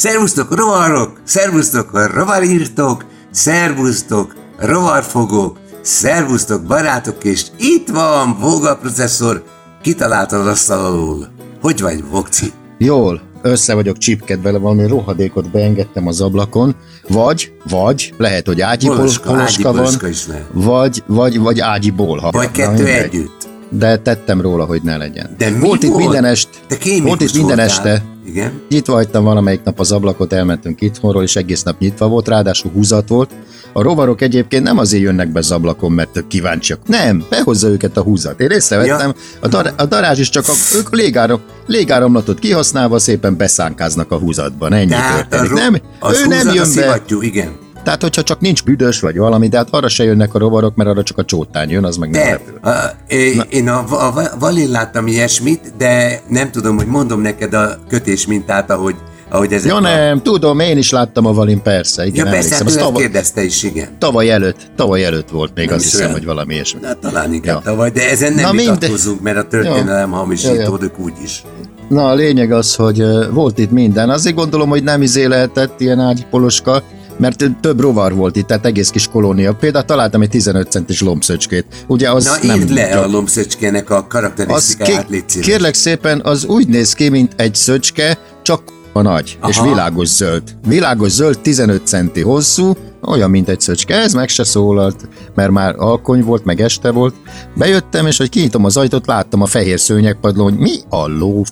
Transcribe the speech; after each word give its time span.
Szervusztok 0.00 0.54
rovarok, 0.54 1.20
szervusztok 1.24 2.12
rovarírtók, 2.14 3.04
szervusztok 3.30 4.34
rovarfogók, 4.58 5.58
szervusztok 5.80 6.62
barátok, 6.62 7.24
és 7.24 7.46
itt 7.58 7.88
van 7.88 8.36
Voga 8.38 8.76
processzor, 8.76 9.44
kitaláltad 9.82 10.40
az 10.40 10.46
asztal 10.46 10.84
alól. 10.84 11.28
Hogy 11.60 11.80
vagy, 11.80 12.04
Vokci? 12.10 12.52
Jól, 12.78 13.20
össze 13.42 13.74
vagyok 13.74 13.98
csipkedve, 13.98 14.58
valami 14.58 14.86
rohadékot 14.86 15.50
beengedtem 15.50 16.06
az 16.06 16.20
ablakon, 16.20 16.76
vagy, 17.08 17.52
vagy, 17.68 18.14
lehet, 18.16 18.46
hogy 18.46 18.60
ágyi 18.60 18.86
Poloska, 18.86 19.28
pol- 19.28 19.40
ágyi 19.40 19.62
van, 19.62 19.98
is 20.08 20.26
lehet. 20.26 20.46
vagy, 20.52 21.02
vagy, 21.06 21.38
vagy 21.38 21.60
ágyi 21.60 21.90
bolha. 21.90 22.30
Vagy 22.30 22.46
Na, 22.46 22.52
kettő 22.52 22.72
mindegy. 22.72 23.02
együtt. 23.02 23.49
De 23.70 23.96
tettem 23.98 24.40
róla, 24.40 24.64
hogy 24.64 24.82
ne 24.82 24.96
legyen. 24.96 25.34
De 25.38 25.50
mi 25.50 25.58
volt 25.58 25.82
itt 25.82 25.90
volt? 25.90 26.02
minden 26.02 26.24
est, 26.24 26.48
Te 26.68 26.76
volt 27.02 27.20
itt 27.20 27.32
minden 27.34 27.56
voltál. 27.56 27.64
este, 27.64 28.04
Igen? 28.26 28.60
Nyitva 28.68 28.92
hagytam 28.92 29.24
valamelyik 29.24 29.62
nap 29.62 29.80
az 29.80 29.92
ablakot, 29.92 30.32
elmentünk 30.32 30.80
itthonról, 30.80 31.22
és 31.22 31.36
egész 31.36 31.62
nap 31.62 31.78
nyitva 31.78 32.08
volt, 32.08 32.28
ráadásul 32.28 32.70
húzat 32.74 33.08
volt. 33.08 33.30
A 33.72 33.82
rovarok 33.82 34.20
egyébként 34.20 34.62
nem 34.62 34.78
azért 34.78 35.02
jönnek 35.02 35.32
be 35.32 35.38
az 35.38 35.50
ablakon, 35.50 35.92
mert 35.92 36.24
kíváncsiak. 36.28 36.78
Nem, 36.86 37.24
behozza 37.30 37.68
őket 37.68 37.96
a 37.96 38.00
húzat. 38.02 38.40
Én 38.40 38.50
észrevettem, 38.50 39.14
a, 39.40 39.48
dar- 39.48 39.80
a 39.80 39.84
darázs 39.86 40.18
is 40.18 40.28
csak 40.28 40.48
a, 40.48 40.52
ők 40.76 40.94
légáram, 40.94 41.40
légáramlatot 41.66 42.38
kihasználva 42.38 42.98
szépen 42.98 43.36
beszánkáznak 43.36 44.10
a 44.12 44.18
húzatban. 44.18 44.72
Ennyi 44.72 44.86
Tehát 44.88 45.20
a, 45.20 45.28
történik. 45.28 45.50
ro- 45.50 45.58
Nem, 45.60 45.74
ő 45.74 46.26
nem 46.26 46.48
a 46.48 46.52
jön 46.52 46.64
be. 46.64 46.70
szivattyú, 46.70 47.22
igen. 47.22 47.48
Tehát, 47.90 48.04
hogyha 48.04 48.22
csak 48.22 48.40
nincs 48.40 48.64
büdös 48.64 49.00
vagy 49.00 49.16
valami, 49.16 49.48
de 49.48 49.56
hát 49.56 49.68
arra 49.70 49.88
se 49.88 50.04
jönnek 50.04 50.34
a 50.34 50.38
rovarok, 50.38 50.74
mert 50.74 50.90
arra 50.90 51.02
csak 51.02 51.18
a 51.18 51.24
csótány 51.24 51.70
jön, 51.70 51.84
az 51.84 51.96
meg 51.96 52.10
nem 52.10 52.22
De 52.22 52.28
repül. 52.30 52.58
a, 52.62 52.90
én, 53.08 53.42
én 53.48 53.68
a, 53.68 53.78
a, 54.06 54.30
Valin 54.38 54.70
láttam 54.70 55.06
ilyesmit, 55.06 55.72
de 55.78 56.20
nem 56.28 56.50
tudom, 56.50 56.76
hogy 56.76 56.86
mondom 56.86 57.20
neked 57.20 57.54
a 57.54 57.78
kötés 57.88 58.26
mintát, 58.26 58.70
ahogy, 58.70 58.94
ahogy 59.30 59.52
ezek 59.52 59.70
Ja 59.70 59.76
a... 59.76 59.80
nem, 59.80 60.22
tudom, 60.22 60.60
én 60.60 60.78
is 60.78 60.90
láttam 60.90 61.26
a 61.26 61.32
Valin, 61.32 61.62
persze. 61.62 62.06
Igen, 62.06 62.24
Ja, 62.26 62.30
persze, 62.32 62.54
hát 62.54 62.76
tavaly, 62.78 63.02
kérdezte 63.02 63.42
is, 63.44 63.62
igen. 63.62 63.88
tavaly 63.98 64.30
előtt, 64.30 64.56
tavaly 64.76 65.04
előtt 65.04 65.28
volt 65.30 65.52
még, 65.54 65.66
Nem 65.66 65.74
azt 65.74 65.84
is 65.84 65.90
hiszem, 65.90 66.06
olyan. 66.06 66.18
hogy 66.18 66.26
valami 66.26 66.54
ilyesmi. 66.54 66.80
Na, 66.80 66.92
talán 66.94 67.32
inkább 67.32 67.60
Ja. 67.64 67.70
tavaly, 67.70 67.90
de 67.90 68.10
ezen 68.10 68.32
nem 68.32 68.44
Na, 68.44 68.62
vitatkozunk, 68.62 69.20
mert 69.20 69.36
a 69.36 69.44
történelem 69.46 70.10
hamisítódok 70.10 70.98
úgyis. 70.98 71.42
Na, 71.88 72.08
a 72.08 72.14
lényeg 72.14 72.52
az, 72.52 72.74
hogy 72.74 73.02
volt 73.32 73.58
itt 73.58 73.70
minden. 73.70 74.10
Azért 74.10 74.34
gondolom, 74.36 74.68
hogy 74.68 74.82
nem 74.82 75.02
izé 75.02 75.24
lehetett 75.24 75.80
ilyen 75.80 76.00
ágypoloska, 76.00 76.82
mert 77.20 77.44
több 77.60 77.80
rovar 77.80 78.14
volt 78.14 78.36
itt, 78.36 78.46
tehát 78.46 78.66
egész 78.66 78.90
kis 78.90 79.08
kolónia. 79.08 79.54
Például 79.54 79.84
találtam 79.84 80.22
egy 80.22 80.28
15 80.28 80.70
centis 80.70 81.00
lombszöcskét. 81.00 81.84
Ugye 81.86 82.10
az 82.10 82.24
Na, 82.24 82.36
nem 82.46 82.56
írd 82.56 82.70
le 82.70 82.88
csak- 82.90 83.04
a 83.04 83.08
lombszöcskének 83.08 83.90
a 83.90 84.06
karakterisztikáját, 84.06 85.06
szíves. 85.26 85.46
kérlek 85.46 85.74
szépen, 85.74 86.20
az 86.24 86.44
úgy 86.44 86.68
néz 86.68 86.92
ki, 86.92 87.08
mint 87.08 87.32
egy 87.36 87.54
szöcske, 87.54 88.18
csak 88.42 88.62
a 88.92 89.02
nagy, 89.02 89.38
Aha. 89.40 89.50
és 89.50 89.60
világos 89.60 90.08
zöld. 90.08 90.42
Világos 90.66 91.10
zöld, 91.10 91.38
15 91.38 91.86
centi 91.86 92.20
hosszú, 92.20 92.72
olyan, 93.06 93.30
mint 93.30 93.48
egy 93.48 93.60
szöcske. 93.60 93.94
Ez 93.94 94.12
meg 94.12 94.28
se 94.28 94.44
szólalt, 94.44 95.08
mert 95.34 95.50
már 95.50 95.74
alkony 95.78 96.24
volt, 96.24 96.44
meg 96.44 96.60
este 96.60 96.90
volt. 96.90 97.14
Bejöttem, 97.56 98.06
és 98.06 98.16
hogy 98.16 98.28
kinyitom 98.28 98.64
az 98.64 98.76
ajtót, 98.76 99.06
láttam 99.06 99.42
a 99.42 99.46
fehér 99.46 99.80
szőnyegpadlón, 99.80 100.50
hogy 100.50 100.58
mi 100.58 100.72
a 100.88 101.06
ló 101.06 101.44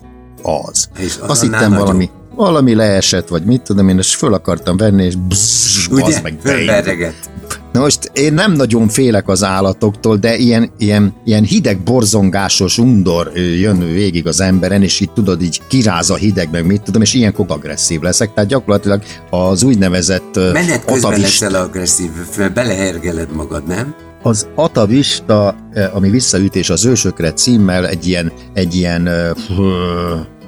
az. 0.42 0.88
És 0.98 1.16
az 1.22 1.30
Azt 1.30 1.42
hittem 1.42 1.72
valami, 1.74 2.10
valami 2.38 2.74
leesett, 2.74 3.28
vagy 3.28 3.44
mit 3.44 3.62
tudom 3.62 3.88
én, 3.88 3.98
és 3.98 4.14
föl 4.14 4.34
akartam 4.34 4.76
venni, 4.76 5.04
és 5.04 5.14
bzzz, 5.14 5.86
Ugye? 5.90 6.20
meg. 6.22 6.38
Fölberregett. 6.42 7.30
Na 7.72 7.80
most 7.80 8.10
én 8.14 8.34
nem 8.34 8.52
nagyon 8.52 8.88
félek 8.88 9.28
az 9.28 9.44
állatoktól, 9.44 10.16
de 10.16 10.36
ilyen, 10.36 10.70
ilyen, 10.78 11.14
ilyen 11.24 11.44
hideg 11.44 11.82
borzongásos 11.82 12.78
undor 12.78 13.30
jön 13.36 13.78
végig 13.92 14.26
az 14.26 14.40
emberen, 14.40 14.82
és 14.82 15.00
így 15.00 15.10
tudod, 15.10 15.42
így 15.42 15.60
kiráz 15.68 16.10
a 16.10 16.14
hideg, 16.14 16.50
meg 16.50 16.66
mit 16.66 16.82
tudom, 16.82 17.02
és 17.02 17.14
ilyenkor 17.14 17.46
agresszív 17.48 18.00
leszek. 18.00 18.34
Tehát 18.34 18.50
gyakorlatilag 18.50 19.02
az 19.30 19.62
úgynevezett 19.62 20.34
Menet 20.34 20.84
közben 20.84 21.10
atavist, 21.10 21.40
leszel 21.40 21.62
agresszív, 21.62 22.10
belehergeled 22.54 23.32
magad, 23.32 23.66
nem? 23.66 23.94
az 24.22 24.46
atavista, 24.54 25.56
ami 25.92 26.10
visszaütés 26.10 26.70
az 26.70 26.84
ősökre 26.84 27.32
címmel, 27.32 27.86
egy 27.86 28.06
ilyen, 28.06 28.32
egy 28.54 28.74
ilyen 28.74 29.08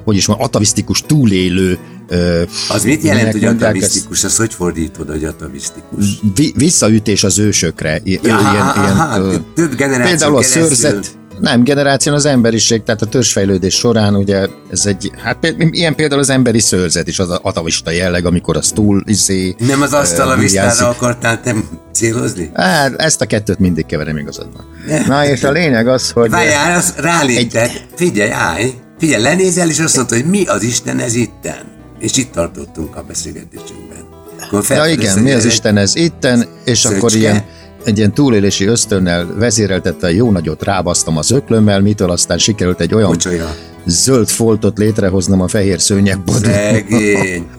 hogy 0.05 0.16
is 0.16 0.27
van, 0.27 0.37
atavisztikus 0.41 1.03
túlélő 1.03 1.78
ö, 2.09 2.43
Az 2.69 2.84
mit 2.84 3.03
jelent, 3.03 3.33
hogy 3.33 3.44
atavisztikus? 3.44 4.25
Az 4.25 4.37
hogy 4.37 4.55
fordítod, 4.55 5.11
hogy 5.11 5.25
atavisztikus? 5.25 6.05
vi, 6.34 6.53
visszaütés 6.56 7.25
az 7.25 7.38
ősökre. 7.38 8.00
I- 8.05 8.10
Ja, 8.12 8.21
ilyen, 8.22 8.34
aha, 8.39 9.16
ilyen, 9.16 9.22
ö, 9.22 9.34
több 9.55 9.75
generáció 9.75 10.09
Például 10.10 10.37
a 10.37 10.43
szőrzet, 10.43 11.19
nem, 11.41 11.65
generáció 11.65 12.15
az 12.15 12.25
emberiség, 12.25 12.83
tehát 12.83 13.03
a 13.03 13.06
törzsfejlődés 13.06 13.75
során 13.75 14.15
ugye 14.16 14.47
ez 14.71 14.87
egy, 14.87 15.10
hát 15.22 15.55
ilyen 15.71 15.94
például 15.94 16.21
az 16.21 16.31
emberi 16.31 16.60
szőrzet 16.60 17.09
is 17.09 17.19
az 17.19 17.28
atavista 17.43 17.91
jelleg, 17.91 18.27
amikor 18.27 18.56
az 18.56 18.71
túl 18.75 19.03
izé, 19.06 19.55
Nem 19.59 19.83
az 19.83 19.93
asztal 19.93 20.28
a 20.31 20.37
ö, 20.37 20.39
visztára 20.39 20.69
vigyázik. 20.71 20.87
akartál 20.87 21.41
te 21.41 21.55
célozni? 21.93 22.50
Hát, 22.55 22.94
ezt 23.00 23.21
a 23.21 23.27
kettőt 23.27 23.59
mindig 23.59 23.87
keverem 23.87 24.16
igazad 24.16 24.49
van. 24.56 24.65
Na 25.06 25.27
és 25.27 25.43
a 25.43 25.50
lényeg 25.50 25.89
az, 25.89 26.10
hogy... 26.10 26.31
Várjál, 26.31 26.77
az 26.78 26.94
rálépted. 26.97 27.71
Figyelj, 27.97 28.31
állj. 28.31 28.72
Figyelj, 29.00 29.22
lenézel, 29.22 29.69
és 29.69 29.78
azt 29.78 29.97
mondta, 29.97 30.15
hogy 30.15 30.25
mi 30.25 30.44
az 30.44 30.62
Isten 30.62 30.99
ez 30.99 31.15
itten. 31.15 31.65
És 31.99 32.16
itt 32.16 32.33
tartottunk 32.33 32.97
a 32.97 33.03
beszélgetésünkben. 33.03 33.99
Akkor 34.41 34.65
Ja 34.69 34.87
igen, 34.87 35.19
mi 35.19 35.33
az 35.33 35.44
Isten 35.44 35.77
ez 35.77 35.97
itten, 35.97 36.47
és 36.65 36.78
Szöcske. 36.78 36.97
akkor 36.97 37.15
ilyen 37.15 37.44
egy 37.84 37.99
ilyen 37.99 38.15
túlélési 38.15 38.65
ösztönnel 38.65 39.34
vezéreltetve 39.39 40.12
jó 40.12 40.31
nagyot 40.31 40.62
rábasztam 40.62 41.16
az 41.16 41.31
öklömmel, 41.31 41.81
mitől 41.81 42.10
aztán 42.10 42.39
sikerült 42.39 42.81
egy 42.81 42.94
olyan 42.94 43.10
Bocsolya. 43.10 43.55
zöld 43.87 44.28
foltot 44.28 44.78
létrehoznom 44.78 45.41
a 45.41 45.49
fehér. 45.49 45.81
Szegény. 45.81 47.47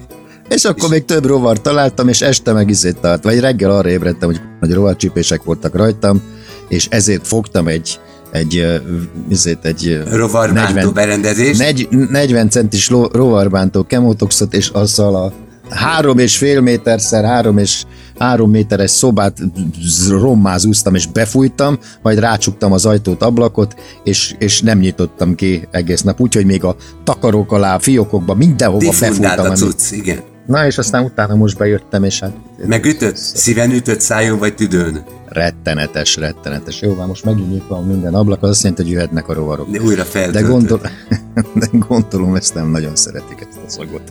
És 0.49 0.63
akkor 0.63 0.89
még 0.89 1.05
több 1.05 1.25
rovar 1.25 1.61
találtam, 1.61 2.07
és 2.07 2.21
este 2.21 2.53
meg 2.53 2.69
izét 2.69 2.97
tart, 2.97 3.23
vagy 3.23 3.39
reggel 3.39 3.71
arra 3.71 3.89
ébredtem, 3.89 4.29
hogy 4.29 4.41
nagy 4.59 4.73
rovarcsípések 4.73 5.43
voltak 5.43 5.75
rajtam, 5.75 6.21
és 6.67 6.87
ezért 6.89 7.27
fogtam 7.27 7.67
egy, 7.67 7.99
egy, 8.31 8.81
izét, 9.29 9.65
egy 9.65 10.01
Rovarbántó 10.11 10.91
berendezés. 10.91 11.57
negy, 11.57 11.87
40 12.09 12.49
centis 12.49 12.89
lo, 12.89 13.07
rovarbántó 13.11 13.83
kemotoxot, 13.83 14.53
és 14.53 14.69
azzal 14.69 15.15
a 15.15 15.33
három 15.69 16.17
és 16.17 16.37
fél 16.37 16.61
méterszer 16.61 17.23
három 17.23 17.57
és 17.57 17.83
három 18.19 18.49
méteres 18.49 18.91
szobát 18.91 19.37
z- 19.81 20.09
rommá 20.09 20.57
zúztam, 20.57 20.95
és 20.95 21.05
befújtam, 21.07 21.79
majd 22.01 22.19
rácsuktam 22.19 22.71
az 22.71 22.85
ajtót, 22.85 23.21
ablakot, 23.23 23.75
és, 24.03 24.35
és 24.39 24.61
nem 24.61 24.79
nyitottam 24.79 25.35
ki 25.35 25.67
egész 25.71 26.01
nap, 26.01 26.19
úgyhogy 26.19 26.45
még 26.45 26.63
a 26.63 26.75
takarók 27.03 27.51
alá, 27.51 27.77
fiókokba, 27.77 28.33
mindenhova 28.35 28.85
befújtam. 28.89 29.51
a 29.51 29.55
cucc, 29.55 29.91
igen. 29.91 30.19
Na 30.47 30.65
és 30.65 30.77
aztán 30.77 31.03
utána 31.03 31.35
most 31.35 31.57
bejöttem, 31.57 32.03
és 32.03 32.19
hát 32.19 32.31
Megütött? 32.65 33.15
Szíven 33.15 33.71
ütött 33.71 34.01
szájon 34.01 34.39
vagy 34.39 34.55
tüdőn? 34.55 35.03
Rettenetes, 35.31 36.15
rettenetes. 36.15 36.81
Jó, 36.81 36.93
már 36.93 37.07
most 37.07 37.25
megint 37.25 37.49
nyitva 37.51 37.75
van 37.75 37.85
minden 37.85 38.13
ablak, 38.13 38.43
az 38.43 38.49
azt 38.49 38.61
jelenti, 38.61 38.83
hogy 38.83 38.91
jöhetnek 38.91 39.27
a 39.27 39.33
rovarok. 39.33 39.69
De 39.69 39.79
újra 39.81 40.03
De, 40.03 40.09
feltöltött. 40.09 40.49
gondol, 40.49 40.81
de 41.61 41.67
gondolom, 41.71 42.35
ezt 42.35 42.53
nem 42.53 42.69
nagyon 42.69 42.95
szeretik 42.95 43.47
ezt 43.49 43.59
a 43.67 43.69
szagot. 43.69 44.01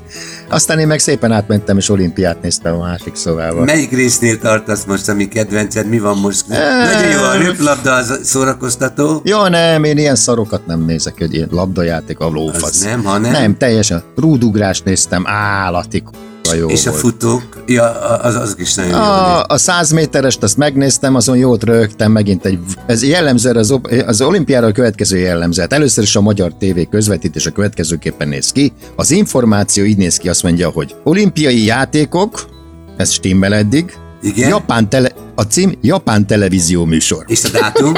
Aztán 0.49 0.79
én 0.79 0.87
meg 0.87 0.99
szépen 0.99 1.33
átmentem, 1.33 1.77
és 1.77 1.89
olimpiát 1.89 2.43
néztem 2.43 2.75
a 2.75 2.79
másik 2.79 3.15
szobával. 3.15 3.65
Melyik 3.65 3.91
résznél 3.91 4.39
tartasz 4.39 4.85
most, 4.85 5.09
ami 5.09 5.29
kedvenced? 5.29 5.89
Mi 5.89 5.99
van 5.99 6.19
most? 6.19 6.49
Nagyon 6.49 7.11
jó, 7.11 7.23
a 7.23 7.37
röplabda 7.37 7.93
az 7.95 8.21
szórakoztató. 8.23 9.21
Jó, 9.25 9.47
nem, 9.47 9.85
én 9.85 9.99
ilyen 9.99 10.17
szarokat 10.17 10.67
nem 10.67 10.85
nézek, 10.85 11.19
hogy 11.19 11.35
ilyen 11.35 11.49
labdajáték, 11.51 12.19
a 12.19 12.29
lófasz. 12.29 12.63
Az 12.63 12.83
nem, 12.83 13.05
hanem? 13.05 13.33
Nem, 13.33 13.57
teljesen. 13.57 14.03
Rúdugrást 14.17 14.85
néztem, 14.85 15.23
állati 15.27 16.03
k***a 16.51 16.57
jó 16.57 16.69
És 16.69 16.87
a 16.87 16.91
volt. 16.91 17.03
futók, 17.03 17.43
ja, 17.67 17.91
az, 18.01 18.35
azok 18.35 18.61
is 18.61 18.75
nagyon 18.75 18.91
jó. 18.91 18.97
A, 18.97 19.45
a 19.49 19.59
100 19.59 19.91
méterest 19.91 20.43
azt 20.43 20.57
megnéztem, 20.57 21.15
azon 21.15 21.37
jót 21.37 21.65
rögtem 21.65 22.13
megint 22.13 22.45
egy, 22.45 22.59
ez 22.87 23.03
jellemző 23.05 23.51
az, 23.51 23.75
az 24.07 24.21
olimpiára 24.21 24.67
a 24.67 24.73
következő 24.73 25.19
jellemző. 25.19 25.61
Hát 25.61 25.73
először 25.73 26.05
is 26.05 26.17
a 26.17 26.21
magyar 26.21 26.53
TV 26.59 26.81
közvetítés 26.91 27.47
a 27.47 27.51
következőképpen 27.51 28.29
néz 28.29 28.51
ki. 28.51 28.73
Az 28.97 29.11
információ 29.11 29.85
így 29.85 29.97
néz 29.97 30.17
ki, 30.17 30.29
azt 30.29 30.43
mondja, 30.43 30.69
hogy 30.69 30.95
olimpiai 31.05 31.65
játékok, 31.65 32.45
ez 32.97 33.11
stimmel 33.11 33.55
eddig, 33.55 33.93
Igen? 34.23 34.49
Japán 34.49 34.89
tele, 34.89 35.11
a 35.35 35.43
cím 35.43 35.73
Japán 35.81 36.27
televízió 36.27 36.85
műsor. 36.85 37.25
És 37.27 37.45
a 37.45 37.49
dátum? 37.49 37.93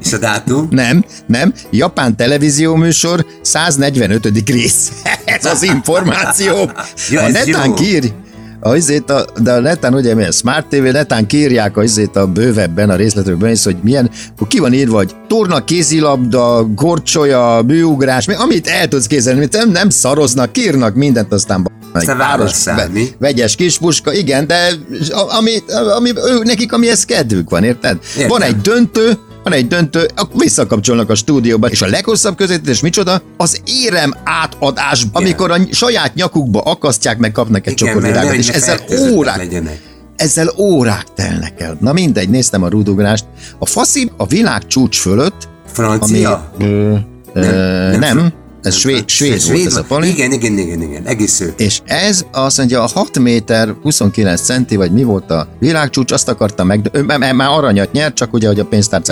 És 0.00 0.12
a 0.12 0.18
dátum? 0.18 0.68
Nem, 0.70 1.04
nem, 1.26 1.52
Japán 1.70 2.16
televízió 2.16 2.74
műsor 2.74 3.26
145. 3.42 4.48
rész. 4.50 4.92
ez 5.24 5.44
az 5.44 5.62
információ. 5.62 6.70
Ja, 7.10 7.22
a 7.22 7.28
netán 7.28 7.68
jó. 7.68 7.74
kír, 7.74 8.12
a, 8.60 8.76
izét 8.76 9.10
a, 9.10 9.24
de 9.40 9.52
a 9.52 9.60
netán 9.60 9.94
ugye 9.94 10.14
milyen 10.14 10.30
Smart 10.32 10.66
TV, 10.66 10.82
netán 10.82 11.26
kírják 11.26 11.76
a, 11.76 11.82
izét 11.82 12.16
a 12.16 12.26
bővebben, 12.26 12.90
a 12.90 12.96
részletekben 12.96 13.50
is, 13.50 13.64
hogy 13.64 13.76
milyen, 13.82 14.10
akkor 14.34 14.46
ki 14.46 14.58
van 14.58 14.72
írva, 14.72 14.96
hogy 14.96 15.16
torna, 15.28 15.64
kézilabda, 15.64 16.64
gorcsolya, 16.74 17.62
bűugrás, 17.62 18.26
mi- 18.26 18.34
amit 18.34 18.66
el 18.66 18.88
tudsz 18.88 19.06
kézelni, 19.06 19.48
nem, 19.50 19.70
nem 19.70 19.88
szaroznak, 19.88 20.52
kírnak 20.52 20.94
mindent, 20.94 21.32
aztán 21.32 21.62
Aztán 21.94 22.16
válasszál, 22.16 22.88
mi? 22.88 23.08
vegyes 23.18 23.56
kispuska, 23.56 24.12
igen, 24.12 24.46
de 24.46 24.68
ami, 25.38 25.50
ami, 25.96 26.10
ő, 26.16 26.42
nekik 26.44 26.72
amihez 26.72 27.04
kedvük 27.04 27.50
van, 27.50 27.64
érted? 27.64 27.98
Értem. 28.16 28.28
Van 28.28 28.42
egy 28.42 28.60
döntő, 28.60 29.18
van 29.42 29.52
egy 29.52 29.66
döntő, 29.68 30.08
akkor 30.14 30.40
visszakapcsolnak 30.40 31.10
a 31.10 31.14
stúdióba, 31.14 31.68
és 31.68 31.82
a 31.82 31.86
leghosszabb 31.86 32.36
közvetítés 32.36 32.80
micsoda? 32.80 33.22
Az 33.36 33.60
érem 33.84 34.14
átadás, 34.24 35.00
Igen. 35.00 35.10
amikor 35.12 35.50
a 35.50 35.56
saját 35.70 36.14
nyakukba 36.14 36.60
akasztják, 36.60 37.18
meg 37.18 37.32
kapnak 37.32 37.66
egy 37.66 37.74
csokorvirágot, 37.74 38.34
és 38.34 38.48
ezzel 38.48 38.78
órák, 39.10 39.36
legyenek. 39.36 39.80
ezzel 40.16 40.52
órák 40.56 41.04
telnek 41.14 41.60
el. 41.60 41.76
Na 41.80 41.92
mindegy, 41.92 42.28
néztem 42.28 42.62
a 42.62 42.68
rúdugrást. 42.68 43.24
A 43.58 43.66
faszi 43.66 44.10
a 44.16 44.26
világ 44.26 44.66
csúcs 44.66 44.98
fölött, 45.00 45.48
Francia? 45.72 46.50
Ami, 46.58 46.66
ö, 46.66 46.92
nem, 47.34 47.44
ö, 47.44 47.96
nem, 47.98 48.16
nem 48.16 48.32
ez 48.64 48.74
svéd, 48.74 49.08
svéd, 49.08 49.40
svéd 49.40 49.56
volt 49.56 49.66
ez 49.66 49.76
a 49.76 49.84
pali. 49.84 50.08
Igen, 50.08 50.32
igen, 50.32 50.58
igen, 50.58 50.82
igen, 50.82 51.06
egész 51.06 51.32
sző. 51.32 51.54
És 51.56 51.80
ez 51.84 52.24
azt 52.32 52.58
mondja, 52.58 52.82
a 52.82 52.88
6 52.94 53.18
méter 53.18 53.74
29 53.82 54.40
centi, 54.40 54.76
vagy 54.76 54.92
mi 54.92 55.02
volt 55.02 55.30
a 55.30 55.48
világcsúcs, 55.58 56.12
azt 56.12 56.28
akarta 56.28 56.64
meg, 56.64 56.90
ő 56.92 57.02
már 57.02 57.48
aranyat 57.48 57.92
nyert, 57.92 58.14
csak 58.14 58.32
ugye, 58.32 58.46
hogy 58.46 58.60
a. 58.60 58.66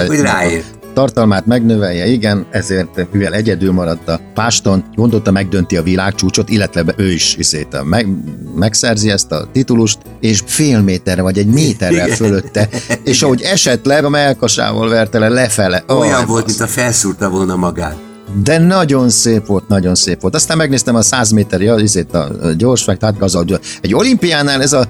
Hogy 0.07 0.21
ráért 0.21 0.81
tartalmát 0.93 1.47
megnövelje, 1.47 2.07
igen, 2.07 2.47
ezért 2.51 3.13
mivel 3.13 3.33
egyedül 3.33 3.73
maradt 3.73 4.09
a 4.09 4.21
páston, 4.35 4.85
gondolta 4.95 5.31
megdönti 5.31 5.77
a 5.77 5.83
világcsúcsot, 5.83 6.49
illetve 6.49 6.95
ő 6.97 7.11
is 7.11 7.37
iszét, 7.37 7.83
meg, 7.85 8.07
megszerzi 8.55 9.11
ezt 9.11 9.33
a 9.33 9.49
titulust, 9.53 9.99
és 10.21 10.43
fél 10.47 10.81
méterre 10.81 11.23
vagy 11.23 11.39
egy 11.39 11.47
méterrel 11.47 12.09
fölötte, 12.09 12.69
és 13.05 13.23
ahogy 13.23 13.43
esett 13.43 13.85
le, 13.85 13.99
a 13.99 14.09
melkasával 14.09 14.89
verte 14.89 15.19
le 15.19 15.29
lefele. 15.29 15.85
Olyan 15.89 16.21
oh, 16.21 16.27
volt, 16.27 16.47
mint 16.47 16.61
a 16.61 16.67
felszúrta 16.67 17.29
volna 17.29 17.57
magát. 17.57 17.97
De 18.45 18.59
nagyon 18.59 19.11
szép 19.11 19.47
volt, 19.47 19.69
nagyon 19.69 19.95
szép 19.95 20.21
volt. 20.21 20.35
Aztán 20.35 20.57
megnéztem 20.57 20.95
a 20.95 21.03
100 21.03 21.31
méteri, 21.31 21.69
azért 21.69 22.15
a 22.15 22.53
gyorsság, 22.57 22.99
tehát 22.99 23.23
az 23.23 23.35
a, 23.35 23.45
egy 23.81 23.95
olimpiánál 23.95 24.63
ez 24.63 24.73
a 24.73 24.89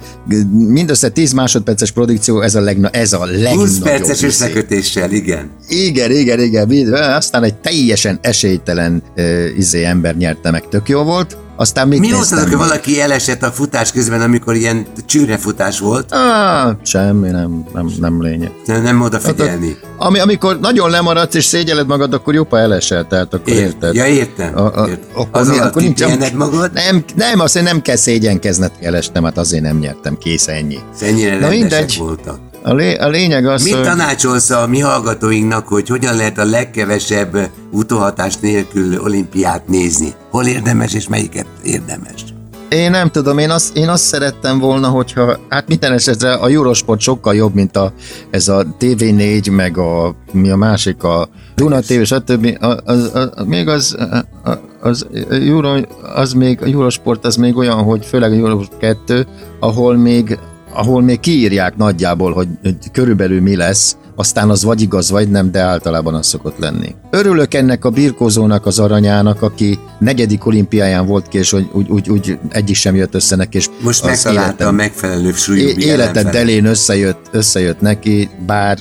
mindössze 0.51 1.09
10 1.09 1.33
másodperces 1.33 1.91
produkció, 1.91 2.41
ez 2.41 2.55
a, 2.55 2.61
legna, 2.61 2.89
ez 2.89 3.13
a 3.13 3.25
legnagyobb. 3.25 3.59
20 3.59 3.79
perces 3.79 4.23
összekötéssel, 4.23 5.11
igen. 5.11 5.51
Igen, 5.69 6.11
igen, 6.11 6.41
igen. 6.41 6.93
Aztán 6.93 7.43
egy 7.43 7.55
teljesen 7.55 8.19
esélytelen 8.23 9.03
uh, 9.17 9.45
izé 9.57 9.85
ember 9.85 10.17
nyerte 10.17 10.51
meg, 10.51 10.69
tök 10.69 10.89
jó 10.89 11.03
volt. 11.03 11.37
Aztán 11.57 11.89
még 11.89 12.01
Mi 12.01 12.11
volt 12.11 12.23
az, 12.23 12.43
hogy 12.43 12.57
valaki 12.57 13.01
elesett 13.01 13.43
a 13.43 13.51
futás 13.51 13.93
közben, 13.93 14.21
amikor 14.21 14.55
ilyen 14.55 14.87
csűrefutás 15.07 15.79
volt? 15.79 16.13
Ah, 16.13 16.73
semmi, 16.83 17.31
nem, 17.31 17.65
nem, 17.75 17.91
nem 18.01 18.23
lényeg. 18.23 18.51
Nem, 18.67 18.83
nem 18.83 19.01
odafigyelni. 19.01 19.67
Hát, 19.69 20.07
ami, 20.07 20.19
amikor 20.19 20.61
nagyon 20.61 20.91
lemaradsz 20.91 21.35
és 21.35 21.45
szégyeled 21.45 21.87
magad, 21.87 22.15
akkor 22.15 22.35
jobb, 22.35 22.51
ha 22.51 22.59
elesel, 22.59 23.07
tehát 23.07 23.35
akkor 23.35 23.53
Ért, 23.53 23.61
érted. 23.61 23.95
Ja, 23.95 24.07
értem. 24.07 24.59
A, 24.59 24.81
a, 24.83 24.89
értem. 24.89 25.09
Akkor, 25.15 25.41
az 25.41 25.49
mi, 25.49 25.59
akkor 25.59 25.83
nincs, 25.83 26.33
magad? 26.35 26.73
Nem, 26.73 27.05
nem, 27.15 27.41
azt 27.41 27.63
nem 27.63 27.83
kell 27.83 27.97
szégyenkezned, 27.97 28.73
elestem, 28.81 29.25
hát 29.25 29.39
azért 29.39 29.63
nem 29.63 29.79
nyertem, 29.79 30.19
kész 30.19 30.49
ennyi. 30.49 30.79
Ennyire 31.01 31.39
Na 31.39 31.49
mindegy. 31.49 31.97
voltak. 31.99 32.39
A, 32.63 32.75
lé, 32.75 32.95
a 32.95 33.09
lényeg 33.09 33.47
az, 33.47 33.63
Mit 33.65 33.75
hogy... 33.75 33.83
tanácsolsz 33.83 34.51
a 34.51 34.67
mi 34.67 34.81
hallgatóinknak, 34.81 35.69
hogy 35.69 35.89
hogyan 35.89 36.17
lehet 36.17 36.39
a 36.39 36.45
legkevesebb 36.45 37.51
utóhatás 37.71 38.37
nélkül 38.37 39.01
olimpiát 39.01 39.69
nézni? 39.69 40.15
Hol 40.31 40.47
érdemes 40.47 40.95
és 40.95 41.09
melyiket 41.09 41.47
érdemes? 41.63 42.25
Én 42.69 42.91
nem 42.91 43.11
tudom, 43.11 43.39
én 43.39 43.51
azt, 43.51 43.77
én 43.77 43.89
azt 43.89 44.05
szerettem 44.05 44.59
volna, 44.59 44.89
hogyha, 44.89 45.39
hát 45.49 45.69
minden 45.69 45.93
esetre 45.93 46.35
a 46.35 46.49
Eurosport 46.49 47.01
sokkal 47.01 47.35
jobb, 47.35 47.55
mint 47.55 47.77
a, 47.77 47.93
ez 48.31 48.49
a 48.49 48.67
TV4, 48.81 49.53
meg 49.53 49.79
a, 49.79 50.15
mi 50.33 50.51
a 50.51 50.57
másik, 50.57 51.03
a 51.03 51.29
Duna 51.55 51.81
TV, 51.81 52.03
stb. 52.03 52.57
Az, 52.61 52.77
az, 52.85 53.11
az, 53.15 53.45
még 53.47 53.69
az, 53.69 53.97
az, 54.43 54.59
az, 54.81 55.07
Euro, 55.31 55.81
az 56.15 56.33
még, 56.33 56.63
a 56.63 56.67
Eurosport 56.67 57.25
az 57.25 57.37
még 57.37 57.57
olyan, 57.57 57.83
hogy 57.83 58.05
főleg 58.05 58.33
a 58.33 58.35
Eurosport 58.35 58.79
2, 58.79 59.27
ahol 59.61 59.97
még 59.97 60.39
ahol 60.73 61.03
még 61.03 61.21
kiírják 61.21 61.77
nagyjából, 61.77 62.33
hogy, 62.33 62.49
körülbelül 62.93 63.41
mi 63.41 63.57
lesz, 63.57 63.97
aztán 64.17 64.51
az 64.51 64.65
vagy 64.65 64.81
igaz, 64.81 65.11
vagy 65.11 65.29
nem, 65.29 65.51
de 65.51 65.61
általában 65.61 66.15
az 66.15 66.27
szokott 66.27 66.59
lenni. 66.59 66.95
Örülök 67.11 67.55
ennek 67.55 67.85
a 67.85 67.91
birkózónak, 67.91 68.67
az 68.67 68.79
aranyának, 68.79 69.43
aki 69.43 69.79
negyedik 69.99 70.47
olimpiáján 70.47 71.07
volt 71.07 71.29
ki, 71.29 71.39
és 71.39 71.51
hogy 71.51 71.69
úgy, 71.73 71.91
úgy, 71.91 72.11
úgy 72.11 72.39
egyik 72.49 72.77
sem 72.77 72.95
jött 72.95 73.15
össze 73.15 73.37
neki. 73.37 73.57
És 73.57 73.69
Most 73.83 74.05
megtalálta 74.05 74.67
a 74.67 74.73
megfelelő 74.73 75.33
súlyú 75.33 75.69
Életed 75.79 76.29
delén 76.29 76.65
összejött, 76.65 77.29
összejött 77.31 77.81
neki, 77.81 78.29
bár 78.47 78.79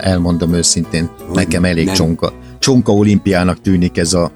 elmondom 0.00 0.54
őszintén, 0.54 1.10
hogy 1.26 1.36
nekem 1.36 1.64
elég 1.64 1.86
nem. 1.86 1.94
csonka. 1.94 2.32
Csonka 2.58 2.92
olimpiának 2.92 3.60
tűnik 3.60 3.98
ez 3.98 4.12
a 4.12 4.30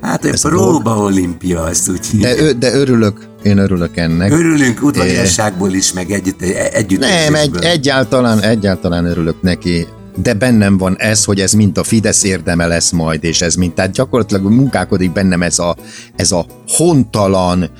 Hát 0.00 0.24
egy 0.24 0.40
próba 0.40 0.96
olimpia, 0.96 1.68
ezt 1.68 1.88
úgy 1.88 2.00
de, 2.20 2.52
de 2.52 2.74
örülök, 2.74 3.26
én 3.42 3.58
örülök 3.58 3.96
ennek. 3.96 4.32
Örülünk 4.32 4.82
udvariasságból 4.82 5.72
is, 5.72 5.92
meg 5.92 6.10
együtt, 6.10 6.42
együtt 6.72 7.00
Nem, 7.00 7.34
egy, 7.34 7.56
egyáltalán, 7.60 8.40
egyáltalán 8.40 9.04
örülök 9.04 9.42
neki 9.42 9.86
de 10.22 10.34
bennem 10.34 10.78
van 10.78 10.96
ez, 10.98 11.24
hogy 11.24 11.40
ez 11.40 11.52
mint 11.52 11.78
a 11.78 11.84
Fidesz 11.84 12.22
érdeme 12.22 12.66
lesz 12.66 12.90
majd, 12.90 13.24
és 13.24 13.40
ez 13.40 13.54
mint, 13.54 13.74
tehát 13.74 13.92
gyakorlatilag 13.92 14.52
munkálkodik 14.52 15.12
bennem 15.12 15.42
ez 15.42 15.58
a, 15.58 15.76
ez 16.16 16.32
a 16.32 16.46
hontalan, 16.66 17.70